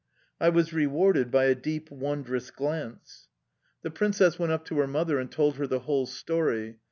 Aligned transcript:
I 0.39 0.49
was 0.49 0.73
rewarded 0.73 1.29
by 1.29 1.43
a 1.45 1.53
deep, 1.53 1.91
wondrous 1.91 2.49
glance. 2.49 3.27
The 3.83 3.91
Princess 3.91 4.39
went 4.39 4.51
up 4.51 4.65
to 4.65 4.79
her 4.79 4.87
mother 4.87 5.19
and 5.19 5.31
told 5.31 5.57
her 5.57 5.67
the 5.67 5.81
whole 5.81 6.07
story. 6.07 6.79